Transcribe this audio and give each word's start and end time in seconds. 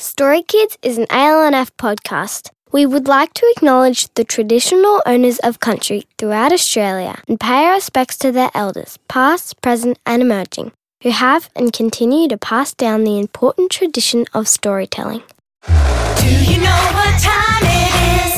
Story 0.00 0.44
Kids 0.44 0.78
is 0.80 0.96
an 0.96 1.06
ALNF 1.06 1.72
podcast. 1.76 2.50
We 2.70 2.86
would 2.86 3.08
like 3.08 3.34
to 3.34 3.52
acknowledge 3.56 4.06
the 4.14 4.22
traditional 4.22 5.02
owners 5.04 5.40
of 5.40 5.58
country 5.58 6.04
throughout 6.18 6.52
Australia 6.52 7.20
and 7.26 7.40
pay 7.40 7.64
our 7.64 7.74
respects 7.74 8.16
to 8.18 8.30
their 8.30 8.52
elders, 8.54 8.96
past, 9.08 9.60
present, 9.60 9.98
and 10.06 10.22
emerging, 10.22 10.70
who 11.02 11.10
have 11.10 11.50
and 11.56 11.72
continue 11.72 12.28
to 12.28 12.38
pass 12.38 12.72
down 12.72 13.02
the 13.02 13.18
important 13.18 13.72
tradition 13.72 14.24
of 14.32 14.46
storytelling. 14.46 15.24
Do 15.66 16.30
you 16.44 16.58
know 16.58 16.80
what 16.94 17.20
time 17.20 17.64
it 17.64 18.24
is? 18.24 18.37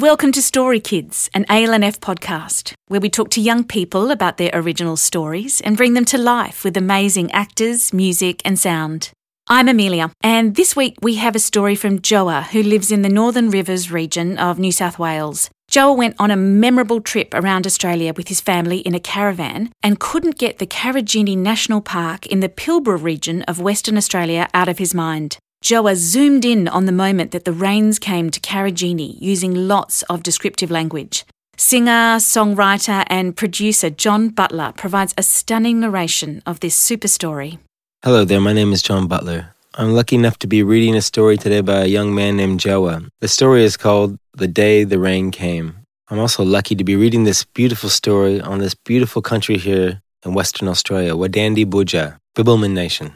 Welcome 0.00 0.32
to 0.32 0.40
Story 0.40 0.80
Kids, 0.80 1.28
an 1.34 1.44
ALNF 1.50 1.98
podcast, 1.98 2.72
where 2.88 3.02
we 3.02 3.10
talk 3.10 3.28
to 3.32 3.40
young 3.40 3.64
people 3.64 4.10
about 4.10 4.38
their 4.38 4.48
original 4.54 4.96
stories 4.96 5.60
and 5.60 5.76
bring 5.76 5.92
them 5.92 6.06
to 6.06 6.16
life 6.16 6.64
with 6.64 6.78
amazing 6.78 7.30
actors, 7.32 7.92
music, 7.92 8.40
and 8.42 8.58
sound. 8.58 9.10
I'm 9.46 9.68
Amelia, 9.68 10.10
and 10.22 10.54
this 10.56 10.74
week 10.74 10.96
we 11.02 11.16
have 11.16 11.36
a 11.36 11.38
story 11.38 11.74
from 11.74 11.98
Joa, 11.98 12.48
who 12.50 12.62
lives 12.62 12.90
in 12.90 13.02
the 13.02 13.10
Northern 13.10 13.50
Rivers 13.50 13.90
region 13.90 14.38
of 14.38 14.58
New 14.58 14.72
South 14.72 14.98
Wales. 14.98 15.50
Joa 15.70 15.92
went 15.92 16.16
on 16.18 16.30
a 16.30 16.36
memorable 16.36 17.02
trip 17.02 17.34
around 17.34 17.66
Australia 17.66 18.14
with 18.16 18.28
his 18.28 18.40
family 18.40 18.78
in 18.78 18.94
a 18.94 19.00
caravan 19.00 19.70
and 19.82 20.00
couldn't 20.00 20.38
get 20.38 20.60
the 20.60 20.66
Karijini 20.66 21.36
National 21.36 21.82
Park 21.82 22.26
in 22.26 22.40
the 22.40 22.48
Pilbara 22.48 22.96
region 22.96 23.42
of 23.42 23.60
Western 23.60 23.98
Australia 23.98 24.48
out 24.54 24.70
of 24.70 24.78
his 24.78 24.94
mind. 24.94 25.36
Joa 25.62 25.94
zoomed 25.94 26.44
in 26.46 26.68
on 26.68 26.86
the 26.86 26.92
moment 26.92 27.32
that 27.32 27.44
the 27.44 27.52
rains 27.52 27.98
came 27.98 28.30
to 28.30 28.40
Karijini 28.40 29.20
using 29.20 29.54
lots 29.54 30.02
of 30.04 30.22
descriptive 30.22 30.70
language. 30.70 31.26
Singer, 31.58 32.16
songwriter, 32.16 33.04
and 33.08 33.36
producer 33.36 33.90
John 33.90 34.30
Butler 34.30 34.72
provides 34.74 35.12
a 35.18 35.22
stunning 35.22 35.78
narration 35.80 36.42
of 36.46 36.60
this 36.60 36.74
super 36.74 37.08
story. 37.08 37.58
Hello 38.02 38.24
there, 38.24 38.40
my 38.40 38.54
name 38.54 38.72
is 38.72 38.80
John 38.82 39.06
Butler. 39.06 39.54
I'm 39.74 39.92
lucky 39.92 40.16
enough 40.16 40.38
to 40.38 40.46
be 40.46 40.62
reading 40.62 40.96
a 40.96 41.02
story 41.02 41.36
today 41.36 41.60
by 41.60 41.82
a 41.82 41.86
young 41.86 42.14
man 42.14 42.38
named 42.38 42.60
Joa. 42.60 43.02
The 43.20 43.28
story 43.28 43.62
is 43.62 43.76
called 43.76 44.18
The 44.34 44.48
Day 44.48 44.84
the 44.84 44.98
Rain 44.98 45.30
Came. 45.30 45.76
I'm 46.08 46.18
also 46.18 46.42
lucky 46.42 46.74
to 46.74 46.84
be 46.84 46.96
reading 46.96 47.24
this 47.24 47.44
beautiful 47.44 47.90
story 47.90 48.40
on 48.40 48.60
this 48.60 48.74
beautiful 48.74 49.20
country 49.20 49.58
here 49.58 50.00
in 50.24 50.32
Western 50.32 50.68
Australia, 50.68 51.12
Wadandi 51.14 51.66
Boodja, 51.66 52.18
Bibbulmun 52.34 52.72
Nation. 52.72 53.12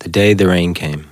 The 0.00 0.08
Day 0.08 0.34
the 0.34 0.48
Rain 0.48 0.74
Came. 0.74 1.06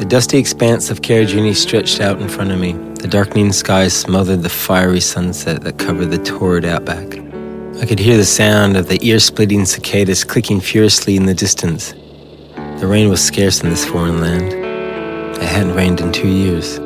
The 0.00 0.06
dusty 0.06 0.38
expanse 0.38 0.88
of 0.88 1.02
Karijini 1.02 1.54
stretched 1.54 2.00
out 2.00 2.22
in 2.22 2.28
front 2.30 2.52
of 2.52 2.58
me. 2.58 2.72
The 2.72 3.06
darkening 3.06 3.52
sky 3.52 3.88
smothered 3.88 4.42
the 4.42 4.48
fiery 4.48 4.98
sunset 4.98 5.60
that 5.60 5.78
covered 5.78 6.06
the 6.06 6.16
torrid 6.16 6.64
outback. 6.64 7.18
I 7.82 7.84
could 7.84 7.98
hear 7.98 8.16
the 8.16 8.24
sound 8.24 8.78
of 8.78 8.88
the 8.88 8.98
ear 9.06 9.18
splitting 9.18 9.66
cicadas 9.66 10.24
clicking 10.24 10.58
furiously 10.58 11.16
in 11.16 11.26
the 11.26 11.34
distance. 11.34 11.92
The 12.80 12.86
rain 12.86 13.10
was 13.10 13.22
scarce 13.22 13.62
in 13.62 13.68
this 13.68 13.84
foreign 13.84 14.22
land. 14.22 14.54
It 15.36 15.42
hadn't 15.42 15.74
rained 15.74 16.00
in 16.00 16.12
two 16.12 16.28
years. 16.28 16.80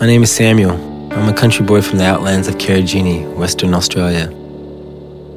My 0.00 0.06
name 0.08 0.24
is 0.24 0.32
Samuel. 0.32 0.72
I'm 1.12 1.28
a 1.28 1.32
country 1.32 1.64
boy 1.64 1.82
from 1.82 1.98
the 1.98 2.04
outlands 2.04 2.48
of 2.48 2.56
Karijini, 2.56 3.32
Western 3.36 3.74
Australia. 3.74 4.26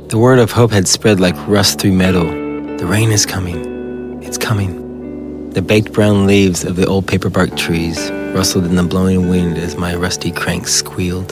The 0.07 0.17
word 0.17 0.39
of 0.39 0.51
hope 0.51 0.71
had 0.71 0.87
spread 0.87 1.19
like 1.19 1.35
rust 1.47 1.79
through 1.79 1.93
metal. 1.93 2.25
The 2.25 2.87
rain 2.87 3.11
is 3.11 3.23
coming. 3.23 4.23
It's 4.23 4.39
coming. 4.39 4.84
The 5.55 5.61
baked 5.61 5.93
brown 5.93 6.27
leaves 6.27 6.65
of 6.65 6.75
the 6.75 6.85
old 6.85 7.05
paperbark 7.05 7.55
trees 7.55 8.11
rustled 8.35 8.65
in 8.65 8.75
the 8.75 8.83
blowing 8.83 9.29
wind 9.29 9.57
as 9.57 9.77
my 9.77 9.95
rusty 9.95 10.29
crank 10.29 10.67
squealed. 10.67 11.31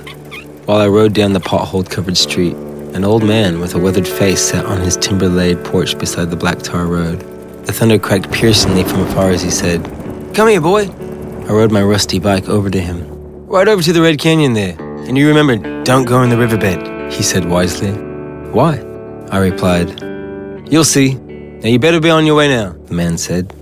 While 0.66 0.80
I 0.80 0.88
rode 0.88 1.14
down 1.14 1.34
the 1.34 1.42
pothole 1.42 1.84
covered 1.90 2.16
street, 2.16 2.56
an 2.96 3.04
old 3.04 3.26
man 3.26 3.60
with 3.60 3.76
a 3.76 3.80
weathered 3.80 4.08
face 4.08 4.40
sat 4.40 4.66
on 4.66 4.80
his 4.80 4.96
timber 4.96 5.28
laid 5.28 5.66
porch 5.66 6.00
beside 6.00 6.30
the 6.30 6.38
black 6.38 6.60
tar 6.60 6.86
road. 6.86 7.20
The 7.66 7.74
thunder 7.74 8.00
cracked 8.00 8.32
piercingly 8.32 8.86
from 8.86 9.02
afar 9.02 9.32
as 9.32 9.42
he 9.42 9.52
said, 9.52 9.84
Come 10.34 10.48
here, 10.48 10.62
boy. 10.62 10.84
I 10.86 11.52
rode 11.52 11.74
my 11.74 11.84
rusty 11.84 12.18
bike 12.18 12.47
over 12.47 12.70
to 12.70 12.80
him. 12.80 13.06
Right 13.46 13.68
over 13.68 13.84
to 13.84 13.92
the 13.92 14.02
Red 14.02 14.20
Canyon 14.20 14.53
there. 14.53 14.78
And 14.80 15.18
you 15.18 15.28
remember, 15.28 15.84
don't 15.84 16.06
go 16.06 16.24
in 16.24 16.30
the 16.30 16.38
riverbed, 16.38 17.12
he 17.12 17.24
said 17.24 17.44
wisely. 17.44 17.92
Why? 18.53 18.78
I 19.31 19.40
replied. 19.40 20.02
You'll 20.72 20.86
see. 20.86 21.16
Now 21.16 21.68
you 21.68 21.78
better 21.78 22.00
be 22.00 22.09
on 22.09 22.26
your 22.26 22.36
way 22.36 22.47
now, 22.47 22.72
the 22.86 22.94
man 22.94 23.18
said. 23.18 23.53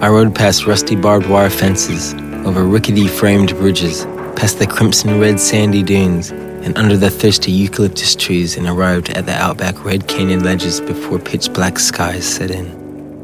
I 0.00 0.08
rode 0.08 0.34
past 0.34 0.66
rusty 0.66 0.96
barbed 0.96 1.26
wire 1.26 1.50
fences, 1.50 2.14
over 2.46 2.64
rickety 2.64 3.06
framed 3.06 3.54
bridges, 3.56 4.06
past 4.34 4.58
the 4.58 4.66
crimson 4.66 5.20
red 5.20 5.38
sandy 5.38 5.82
dunes, 5.82 6.30
and 6.30 6.76
under 6.78 6.96
the 6.96 7.10
thirsty 7.10 7.52
eucalyptus 7.52 8.16
trees, 8.16 8.56
and 8.56 8.66
arrived 8.66 9.10
at 9.10 9.26
the 9.26 9.34
outback 9.34 9.84
red 9.84 10.08
canyon 10.08 10.42
ledges 10.42 10.80
before 10.80 11.18
pitch 11.18 11.52
black 11.52 11.78
skies 11.78 12.24
set 12.24 12.50
in. 12.50 12.66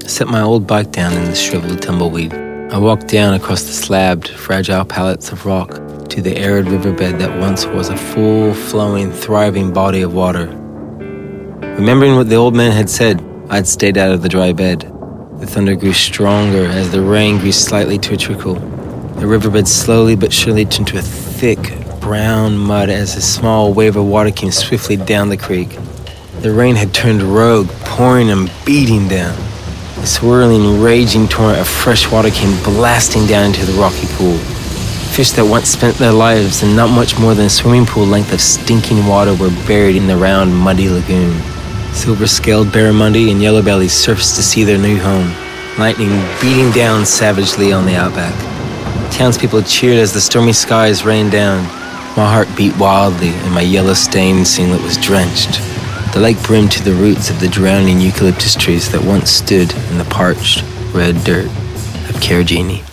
I 0.05 0.07
set 0.07 0.29
my 0.29 0.43
old 0.43 0.67
bike 0.67 0.93
down 0.93 1.15
in 1.15 1.25
the 1.25 1.35
shriveled 1.35 1.81
tumbleweed. 1.81 2.35
I 2.35 2.77
walked 2.77 3.09
down 3.09 3.33
across 3.33 3.63
the 3.63 3.73
slabbed, 3.73 4.29
fragile 4.29 4.85
pallets 4.85 5.33
of 5.33 5.47
rock 5.47 5.71
to 6.11 6.21
the 6.21 6.37
arid 6.37 6.69
riverbed 6.69 7.19
that 7.21 7.41
once 7.41 7.65
was 7.65 7.89
a 7.89 7.97
full, 7.97 8.53
flowing, 8.53 9.13
thriving 9.13 9.73
body 9.73 10.03
of 10.03 10.13
water. 10.13 10.49
Remembering 11.79 12.17
what 12.17 12.29
the 12.29 12.37
old 12.37 12.55
man 12.55 12.73
had 12.73 12.91
said, 12.91 13.25
I'd 13.49 13.67
stayed 13.67 13.97
out 13.97 14.13
of 14.13 14.21
the 14.21 14.29
dry 14.29 14.53
bed. 14.53 14.93
The 15.39 15.47
thunder 15.47 15.77
grew 15.77 15.93
stronger 15.93 16.65
as 16.65 16.91
the 16.91 17.03
rain 17.03 17.37
grew 17.37 17.53
slightly 17.53 17.99
to 17.99 18.15
a 18.15 18.17
trickle. 18.17 18.55
The 18.55 19.27
riverbed 19.27 19.69
slowly 19.69 20.17
but 20.17 20.33
surely 20.33 20.65
turned 20.65 20.89
to 20.89 20.99
a 20.99 21.03
thick, 21.03 21.75
brown 22.01 22.57
mud 22.57 22.89
as 22.89 23.17
a 23.17 23.21
small 23.21 23.75
wave 23.75 23.97
of 23.97 24.07
water 24.07 24.31
came 24.31 24.51
swiftly 24.51 24.97
down 24.97 25.29
the 25.29 25.37
creek. 25.37 25.77
The 26.41 26.53
rain 26.53 26.75
had 26.75 26.95
turned 26.95 27.23
rogue, 27.23 27.69
pouring 27.85 28.31
and 28.31 28.51
beating 28.65 29.09
down. 29.09 29.39
A 29.99 30.07
swirling, 30.07 30.81
raging 30.81 31.29
torrent 31.29 31.61
of 31.61 31.69
fresh 31.69 32.11
water 32.11 32.31
came 32.31 32.57
blasting 32.65 33.27
down 33.27 33.45
into 33.45 33.67
the 33.67 33.79
rocky 33.79 34.07
pool. 34.17 34.39
Fish 35.13 35.33
that 35.33 35.45
once 35.45 35.69
spent 35.69 35.97
their 35.99 36.13
lives 36.13 36.63
in 36.63 36.75
not 36.75 36.89
much 36.89 37.19
more 37.19 37.35
than 37.35 37.45
a 37.45 37.51
swimming 37.51 37.85
pool 37.85 38.07
length 38.07 38.33
of 38.33 38.41
stinking 38.41 39.07
water 39.07 39.35
were 39.35 39.51
buried 39.67 39.97
in 39.97 40.07
the 40.07 40.17
round, 40.17 40.57
muddy 40.57 40.89
lagoon. 40.89 41.39
Silver 41.97 42.27
scaled 42.27 42.69
barramundi 42.69 43.33
and 43.33 43.41
yellow 43.41 43.62
bellies 43.62 43.93
surfaced 43.93 44.37
to 44.37 44.43
see 44.43 44.65
their 44.65 44.77
new 44.77 45.01
home, 45.01 45.33
lightning 45.79 46.11
beating 46.43 46.71
down 46.71 47.07
savagely 47.07 47.73
on 47.73 47.87
the 47.87 47.97
outback. 47.97 48.34
Townspeople 49.11 49.62
cheered 49.62 49.99
as 49.99 50.12
the 50.12 50.21
stormy 50.21 50.53
skies 50.53 51.07
rained 51.07 51.33
down. 51.33 51.65
My 52.17 52.31
heart 52.31 52.49
beat 52.55 52.77
wildly, 52.77 53.31
and 53.31 53.55
my 53.55 53.62
yellow 53.62 53.95
stained 53.95 54.47
singlet 54.47 54.83
was 54.83 54.99
drenched. 54.99 55.59
The 56.12 56.21
lake 56.21 56.41
brimmed 56.43 56.71
to 56.73 56.84
the 56.84 56.93
roots 56.93 57.31
of 57.31 57.41
the 57.41 57.49
drowning 57.49 58.01
eucalyptus 58.01 58.55
trees 58.55 58.93
that 58.93 59.03
once 59.03 59.31
stood 59.31 59.73
in 59.91 59.99
the 59.99 60.07
parched, 60.11 60.63
red 60.93 61.25
dirt 61.25 61.47
of 61.47 62.21
Karijini. 62.21 62.84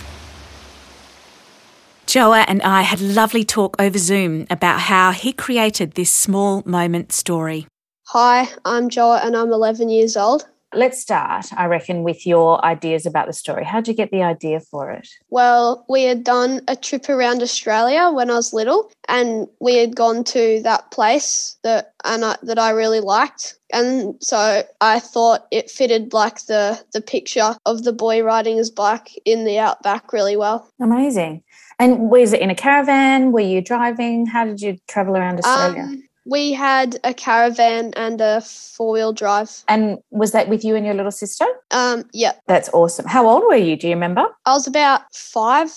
Joa 2.06 2.46
and 2.48 2.62
I 2.62 2.82
had 2.82 3.00
a 3.00 3.04
lovely 3.04 3.44
talk 3.44 3.76
over 3.78 3.98
Zoom 3.98 4.46
about 4.48 4.80
how 4.80 5.12
he 5.12 5.32
created 5.32 5.92
this 5.92 6.10
small 6.10 6.62
moment 6.64 7.12
story. 7.12 7.66
Hi, 8.14 8.46
I'm 8.64 8.90
Joa 8.90 9.22
and 9.24 9.36
I'm 9.36 9.52
11 9.52 9.88
years 9.88 10.16
old. 10.16 10.46
Let's 10.72 11.00
start, 11.00 11.46
I 11.56 11.66
reckon, 11.66 12.04
with 12.04 12.24
your 12.24 12.64
ideas 12.64 13.06
about 13.06 13.26
the 13.26 13.32
story. 13.32 13.64
How'd 13.64 13.88
you 13.88 13.94
get 13.94 14.12
the 14.12 14.22
idea 14.22 14.60
for 14.60 14.92
it? 14.92 15.08
Well, 15.30 15.84
we 15.88 16.04
had 16.04 16.22
done 16.22 16.60
a 16.68 16.76
trip 16.76 17.08
around 17.08 17.42
Australia 17.42 18.12
when 18.12 18.30
I 18.30 18.34
was 18.34 18.52
little, 18.52 18.92
and 19.08 19.48
we 19.60 19.74
had 19.74 19.96
gone 19.96 20.22
to 20.26 20.60
that 20.62 20.92
place 20.92 21.56
that 21.64 21.92
and 22.04 22.24
I, 22.24 22.36
that 22.44 22.56
I 22.56 22.70
really 22.70 23.00
liked, 23.00 23.58
and 23.72 24.14
so 24.20 24.62
I 24.80 25.00
thought 25.00 25.48
it 25.50 25.68
fitted 25.68 26.12
like 26.12 26.46
the 26.46 26.80
the 26.92 27.00
picture 27.00 27.56
of 27.66 27.82
the 27.82 27.92
boy 27.92 28.22
riding 28.22 28.58
his 28.58 28.70
bike 28.70 29.10
in 29.24 29.44
the 29.44 29.58
outback 29.58 30.12
really 30.12 30.36
well. 30.36 30.68
Amazing. 30.80 31.42
And 31.80 32.10
was 32.10 32.32
it 32.32 32.40
in 32.40 32.50
a 32.50 32.54
caravan? 32.54 33.32
Were 33.32 33.40
you 33.40 33.60
driving? 33.60 34.26
How 34.26 34.44
did 34.44 34.60
you 34.60 34.78
travel 34.86 35.16
around 35.16 35.40
Australia? 35.40 35.82
Um, 35.82 36.04
we 36.24 36.52
had 36.52 36.98
a 37.04 37.12
caravan 37.14 37.92
and 37.96 38.20
a 38.20 38.40
four 38.40 38.92
wheel 38.92 39.12
drive. 39.12 39.62
and 39.68 39.98
was 40.10 40.32
that 40.32 40.48
with 40.48 40.64
you 40.64 40.74
and 40.76 40.84
your 40.86 40.94
little 40.94 41.12
sister? 41.12 41.44
Um, 41.70 42.04
yeah, 42.12 42.32
That's 42.46 42.68
awesome. 42.72 43.06
How 43.06 43.28
old 43.28 43.42
were 43.44 43.56
you? 43.56 43.76
Do 43.76 43.88
you 43.88 43.94
remember? 43.94 44.24
I 44.46 44.52
was 44.52 44.66
about 44.66 45.02
five, 45.14 45.70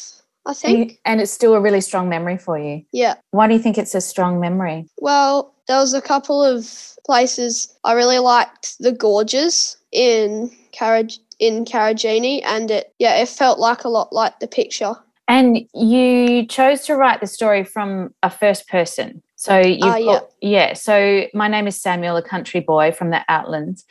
I 0.45 0.53
think. 0.53 0.99
and 1.05 1.19
it's 1.21 1.31
still 1.31 1.53
a 1.53 1.61
really 1.61 1.81
strong 1.81 2.09
memory 2.09 2.37
for 2.37 2.57
you. 2.57 2.83
Yeah. 2.91 3.15
Why 3.31 3.47
do 3.47 3.53
you 3.53 3.59
think 3.59 3.77
it's 3.77 3.95
a 3.95 4.01
strong 4.01 4.39
memory? 4.39 4.87
Well, 4.99 5.53
there 5.67 5.77
was 5.79 5.93
a 5.93 6.01
couple 6.01 6.43
of 6.43 6.65
places 7.05 7.73
I 7.83 7.93
really 7.93 8.19
liked 8.19 8.77
the 8.79 8.91
gorges 8.91 9.77
in 9.91 10.51
Caraj 10.73 11.19
in 11.39 11.65
Karijini, 11.65 12.41
and 12.45 12.71
it 12.71 12.93
yeah, 12.99 13.15
it 13.21 13.27
felt 13.29 13.59
like 13.59 13.83
a 13.83 13.89
lot 13.89 14.11
like 14.13 14.39
the 14.39 14.47
picture. 14.47 14.95
And 15.27 15.67
you 15.73 16.45
chose 16.45 16.81
to 16.85 16.95
write 16.95 17.19
the 17.19 17.27
story 17.27 17.63
from 17.65 18.13
a 18.23 18.29
first 18.29 18.67
person. 18.69 19.21
So 19.37 19.59
you 19.59 19.77
Ah, 19.83 19.95
yeah. 19.97 20.19
yeah. 20.41 20.73
So 20.73 21.25
my 21.33 21.47
name 21.47 21.67
is 21.67 21.79
Samuel, 21.79 22.17
a 22.17 22.21
country 22.21 22.59
boy 22.59 22.91
from 22.91 23.11
the 23.11 23.21
Outlands. 23.29 23.85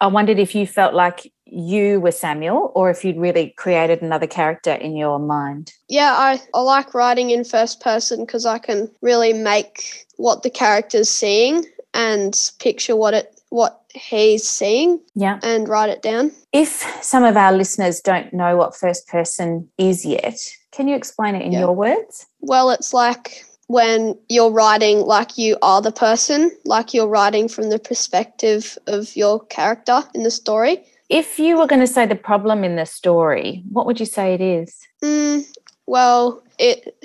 I 0.00 0.06
wondered 0.06 0.38
if 0.38 0.54
you 0.54 0.66
felt 0.66 0.94
like 0.94 1.30
you 1.44 2.00
were 2.00 2.10
Samuel 2.12 2.72
or 2.74 2.88
if 2.88 3.04
you'd 3.04 3.18
really 3.18 3.50
created 3.56 4.00
another 4.00 4.26
character 4.26 4.72
in 4.72 4.96
your 4.96 5.18
mind. 5.18 5.72
Yeah, 5.88 6.12
I, 6.16 6.40
I 6.54 6.60
like 6.60 6.94
writing 6.94 7.30
in 7.30 7.44
first 7.44 7.80
person 7.80 8.24
because 8.24 8.46
I 8.46 8.58
can 8.58 8.90
really 9.02 9.32
make 9.32 10.06
what 10.16 10.42
the 10.44 10.50
character's 10.50 11.10
seeing 11.10 11.66
and 11.94 12.34
picture 12.58 12.96
what 12.96 13.12
it 13.14 13.38
what 13.50 13.82
he's 13.92 14.48
seeing 14.48 14.98
Yeah. 15.14 15.38
and 15.42 15.68
write 15.68 15.90
it 15.90 16.00
down. 16.00 16.32
If 16.52 16.68
some 17.02 17.22
of 17.22 17.36
our 17.36 17.52
listeners 17.52 18.00
don't 18.00 18.32
know 18.32 18.56
what 18.56 18.74
first 18.74 19.06
person 19.08 19.68
is 19.76 20.06
yet, 20.06 20.38
can 20.70 20.88
you 20.88 20.96
explain 20.96 21.34
it 21.34 21.42
in 21.42 21.52
Yeah. 21.52 21.60
your 21.60 21.72
words? 21.74 22.24
Well, 22.40 22.70
it's 22.70 22.94
like 22.94 23.44
when 23.68 24.18
you're 24.28 24.50
writing 24.50 25.00
like 25.00 25.38
you 25.38 25.56
are 25.62 25.80
the 25.80 25.92
person, 25.92 26.50
like 26.64 26.92
you're 26.92 27.08
writing 27.08 27.48
from 27.48 27.70
the 27.70 27.78
perspective 27.78 28.76
of 28.86 29.16
your 29.16 29.44
character 29.46 30.02
in 30.14 30.22
the 30.22 30.30
story. 30.30 30.84
If 31.08 31.38
you 31.38 31.58
were 31.58 31.66
going 31.66 31.80
to 31.80 31.86
say 31.86 32.06
the 32.06 32.14
problem 32.14 32.64
in 32.64 32.76
the 32.76 32.86
story, 32.86 33.62
what 33.70 33.86
would 33.86 34.00
you 34.00 34.06
say 34.06 34.34
it 34.34 34.40
is? 34.40 34.86
Mm, 35.02 35.44
well, 35.86 36.42
it 36.58 36.96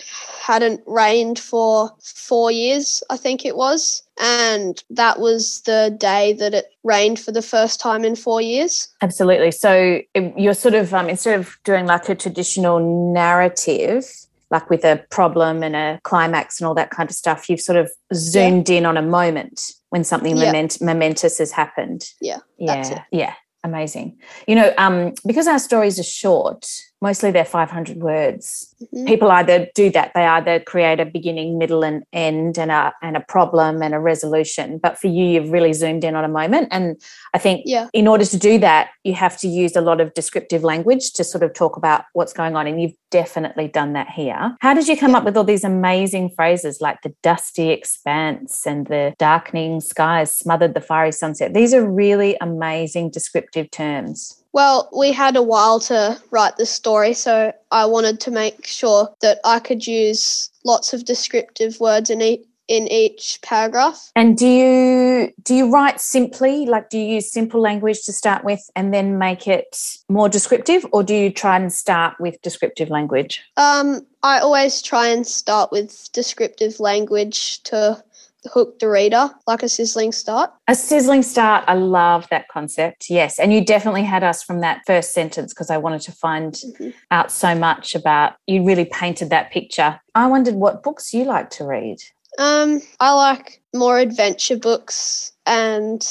hadn't 0.41 0.81
rained 0.85 1.39
for 1.39 1.91
four 2.01 2.51
years, 2.51 3.03
I 3.09 3.17
think 3.17 3.45
it 3.45 3.57
was. 3.57 4.03
And 4.21 4.81
that 4.89 5.19
was 5.19 5.61
the 5.61 5.95
day 5.99 6.33
that 6.33 6.53
it 6.53 6.67
rained 6.83 7.19
for 7.19 7.31
the 7.31 7.41
first 7.41 7.79
time 7.79 8.05
in 8.05 8.15
four 8.15 8.41
years. 8.41 8.87
Absolutely. 9.01 9.51
So 9.51 9.99
you're 10.37 10.53
sort 10.53 10.75
of 10.75 10.93
um, 10.93 11.09
instead 11.09 11.39
of 11.39 11.57
doing 11.63 11.85
like 11.85 12.07
a 12.07 12.15
traditional 12.15 13.13
narrative, 13.13 14.05
like 14.49 14.69
with 14.69 14.83
a 14.85 15.03
problem 15.09 15.61
and 15.63 15.75
a 15.75 15.99
climax 16.03 16.59
and 16.59 16.67
all 16.67 16.75
that 16.75 16.89
kind 16.89 17.09
of 17.09 17.15
stuff, 17.15 17.49
you've 17.49 17.61
sort 17.61 17.77
of 17.77 17.91
zoomed 18.13 18.69
in 18.69 18.85
on 18.85 18.97
a 18.97 19.01
moment 19.01 19.61
when 19.89 20.03
something 20.03 20.37
Yeah. 20.37 20.45
moment, 20.45 20.81
momentous 20.81 21.37
has 21.39 21.51
happened. 21.51 22.05
Yeah, 22.21 22.37
Yeah, 22.57 23.03
yeah, 23.11 23.33
amazing. 23.63 24.17
You 24.47 24.55
know, 24.55 24.73
um, 24.77 25.13
because 25.25 25.47
our 25.47 25.59
stories 25.59 25.99
are 25.99 26.03
short, 26.03 26.65
mostly 27.01 27.31
they're 27.31 27.45
500 27.45 27.97
words. 27.97 28.73
Mhm. 28.93 29.07
People 29.07 29.31
either 29.31 29.67
do 29.75 29.89
that; 29.91 30.11
they 30.15 30.25
either 30.25 30.59
create 30.59 30.99
a 30.99 31.05
beginning, 31.05 31.57
middle, 31.57 31.83
and 31.83 32.03
end, 32.13 32.57
and 32.57 32.71
a 32.71 32.93
and 33.01 33.15
a 33.17 33.21
problem 33.21 33.81
and 33.81 33.93
a 33.93 33.99
resolution. 33.99 34.77
But 34.77 34.97
for 34.97 35.07
you, 35.07 35.23
you've 35.25 35.51
really 35.51 35.73
zoomed 35.73 36.03
in 36.03 36.15
on 36.15 36.23
a 36.23 36.27
moment, 36.27 36.67
and 36.71 36.95
I 37.33 37.37
think 37.37 37.61
Yeah. 37.65 37.87
in 37.93 38.07
order 38.07 38.25
to 38.25 38.37
do 38.37 38.57
that, 38.59 38.89
you 39.03 39.13
have 39.13 39.37
to 39.39 39.47
use 39.47 39.75
a 39.75 39.81
lot 39.81 40.01
of 40.01 40.13
descriptive 40.13 40.63
language 40.63 41.13
to 41.13 41.23
sort 41.23 41.43
of 41.43 41.53
talk 41.53 41.77
about 41.77 42.03
what's 42.13 42.33
going 42.33 42.55
on. 42.55 42.67
And 42.67 42.81
you've 42.81 42.95
definitely 43.11 43.67
done 43.67 43.93
that 43.93 44.09
here. 44.09 44.55
How 44.59 44.73
did 44.73 44.87
you 44.87 44.97
come 44.97 45.15
up 45.15 45.23
with 45.23 45.37
all 45.37 45.43
these 45.43 45.63
amazing 45.63 46.29
phrases 46.35 46.81
like 46.81 47.01
the 47.03 47.13
dusty 47.23 47.69
expanse 47.69 48.65
and 48.67 48.87
the 48.87 49.13
darkening 49.17 49.79
skies 49.81 50.31
smothered 50.31 50.73
the 50.73 50.81
fiery 50.81 51.11
sunset? 51.11 51.53
These 51.53 51.73
are 51.73 51.85
really 51.89 52.35
amazing 52.41 53.11
descriptive 53.11 53.71
terms. 53.71 54.43
Well, 54.53 54.89
we 54.97 55.11
had 55.11 55.35
a 55.35 55.43
while 55.43 55.79
to 55.81 56.19
write 56.31 56.57
the 56.57 56.65
story, 56.65 57.13
so 57.13 57.53
I 57.71 57.85
wanted 57.85 58.19
to 58.21 58.31
make 58.31 58.65
sure 58.65 59.09
that 59.21 59.39
I 59.43 59.59
could 59.59 59.85
use 59.85 60.49
lots 60.65 60.93
of 60.93 61.05
descriptive 61.05 61.79
words 61.79 62.09
in 62.09 62.21
each 62.21 62.45
in 62.67 62.87
each 62.91 63.39
paragraph. 63.41 64.11
And 64.15 64.37
do 64.37 64.47
you 64.47 65.33
do 65.43 65.55
you 65.55 65.71
write 65.71 66.01
simply 66.01 66.65
like 66.65 66.89
do 66.89 66.97
you 66.97 67.15
use 67.15 67.31
simple 67.31 67.61
language 67.61 68.03
to 68.03 68.13
start 68.13 68.43
with 68.43 68.69
and 68.75 68.93
then 68.93 69.17
make 69.17 69.47
it 69.47 69.77
more 70.09 70.29
descriptive 70.29 70.85
or 70.91 71.03
do 71.03 71.15
you 71.15 71.31
try 71.31 71.55
and 71.55 71.71
start 71.71 72.15
with 72.19 72.41
descriptive 72.41 72.89
language? 72.89 73.41
Um, 73.55 74.05
I 74.23 74.39
always 74.39 74.81
try 74.81 75.07
and 75.07 75.25
start 75.25 75.71
with 75.71 76.09
descriptive 76.11 76.79
language 76.79 77.63
to 77.63 78.03
hook 78.47 78.79
the 78.79 78.89
reader, 78.89 79.29
like 79.45 79.63
a 79.63 79.69
sizzling 79.69 80.11
start. 80.11 80.51
A 80.67 80.75
sizzling 80.75 81.23
start. 81.23 81.63
I 81.67 81.75
love 81.75 82.27
that 82.29 82.47
concept. 82.47 83.09
Yes. 83.09 83.39
And 83.39 83.53
you 83.53 83.63
definitely 83.63 84.03
had 84.03 84.23
us 84.23 84.43
from 84.43 84.61
that 84.61 84.81
first 84.87 85.13
sentence 85.13 85.53
because 85.53 85.69
I 85.69 85.77
wanted 85.77 86.01
to 86.01 86.11
find 86.11 86.53
Mhm. 86.53 86.93
out 87.11 87.31
so 87.31 87.53
much 87.55 87.95
about 87.95 88.33
you 88.47 88.63
really 88.63 88.85
painted 88.85 89.29
that 89.29 89.51
picture. 89.51 89.99
I 90.15 90.27
wondered 90.27 90.55
what 90.55 90.83
books 90.83 91.13
you 91.13 91.23
like 91.25 91.49
to 91.51 91.65
read. 91.65 91.97
Um, 92.39 92.81
I 92.99 93.13
like 93.13 93.61
more 93.73 93.97
adventure 93.99 94.57
books 94.57 95.31
and 95.45 96.05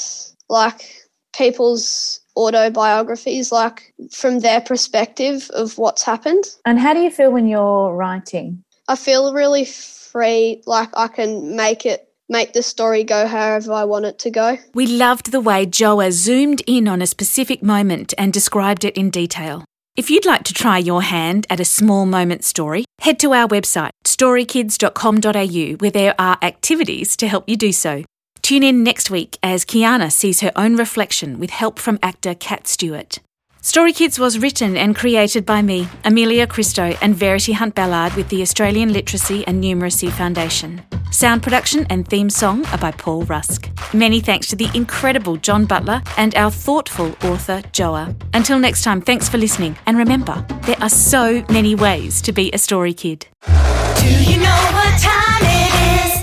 like 0.49 1.03
people's 1.33 2.19
autobiographies, 2.35 3.51
like 3.51 3.93
from 4.11 4.39
their 4.39 4.61
perspective 4.61 5.49
of 5.53 5.77
what's 5.77 6.03
happened. 6.03 6.43
And 6.65 6.79
how 6.79 6.93
do 6.93 6.99
you 7.01 7.09
feel 7.11 7.31
when 7.31 7.47
you're 7.47 7.93
writing? 7.93 8.63
I 8.87 8.95
feel 8.95 9.33
really 9.33 9.65
free, 9.65 10.61
like 10.65 10.89
I 10.95 11.07
can 11.07 11.55
make 11.55 11.85
it 11.85 12.06
make 12.29 12.53
the 12.53 12.63
story 12.63 13.03
go 13.03 13.27
however 13.27 13.71
I 13.73 13.83
want 13.85 14.05
it 14.05 14.19
to 14.19 14.29
go. 14.29 14.57
We 14.73 14.87
loved 14.87 15.31
the 15.31 15.41
way 15.41 15.65
Joa 15.65 16.11
zoomed 16.11 16.61
in 16.67 16.87
on 16.87 17.01
a 17.01 17.07
specific 17.07 17.63
moment 17.63 18.13
and 18.17 18.33
described 18.33 18.83
it 18.83 18.97
in 18.97 19.09
detail. 19.09 19.65
If 19.95 20.11
you'd 20.11 20.27
like 20.27 20.43
to 20.43 20.53
try 20.53 20.77
your 20.77 21.01
hand 21.01 21.47
at 21.49 21.59
a 21.59 21.65
small 21.65 22.05
moment 22.05 22.43
story, 22.43 22.85
head 23.01 23.19
to 23.19 23.33
our 23.33 23.47
website, 23.47 23.89
storykids.com.au, 24.05 25.75
where 25.77 25.91
there 25.91 26.13
are 26.19 26.37
activities 26.43 27.17
to 27.17 27.27
help 27.27 27.49
you 27.49 27.57
do 27.57 27.71
so. 27.71 28.03
Tune 28.43 28.63
in 28.63 28.83
next 28.83 29.09
week 29.09 29.37
as 29.41 29.65
Kiana 29.65 30.11
sees 30.11 30.41
her 30.41 30.51
own 30.55 30.75
reflection 30.75 31.39
with 31.39 31.49
help 31.49 31.79
from 31.79 31.97
actor 32.03 32.35
Kat 32.35 32.67
Stewart. 32.67 33.19
Story 33.67 33.91
Kids 33.91 34.17
was 34.17 34.39
written 34.39 34.77
and 34.77 34.95
created 34.95 35.45
by 35.45 35.61
me, 35.61 35.89
Amelia 36.05 36.47
Christo, 36.47 36.95
and 37.01 37.13
Verity 37.13 37.51
Hunt 37.51 37.75
Ballard 37.75 38.13
with 38.13 38.29
the 38.29 38.41
Australian 38.41 38.93
Literacy 38.93 39.45
and 39.45 39.61
Numeracy 39.61 40.09
Foundation. 40.09 40.81
Sound 41.11 41.43
production 41.43 41.85
and 41.89 42.07
theme 42.07 42.29
song 42.29 42.65
are 42.67 42.77
by 42.77 42.91
Paul 42.91 43.23
Rusk. 43.23 43.69
Many 43.93 44.21
thanks 44.21 44.47
to 44.47 44.55
the 44.55 44.69
incredible 44.73 45.35
John 45.35 45.65
Butler 45.65 46.01
and 46.15 46.33
our 46.35 46.49
thoughtful 46.49 47.13
author, 47.23 47.61
Joa. 47.73 48.15
Until 48.33 48.57
next 48.57 48.85
time, 48.85 49.01
thanks 49.01 49.27
for 49.27 49.37
listening, 49.37 49.75
and 49.85 49.97
remember, 49.97 50.45
there 50.61 50.79
are 50.79 50.87
so 50.87 51.43
many 51.49 51.75
ways 51.75 52.21
to 52.21 52.31
be 52.31 52.49
a 52.53 52.57
story 52.57 52.93
kid. 52.93 53.27
Do 53.45 54.23
you 54.23 54.37
know 54.37 54.69
what 54.71 54.97
time 54.97 55.43
it 55.43 56.05
is? 56.05 56.16